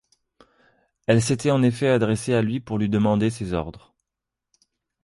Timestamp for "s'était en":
1.21-1.61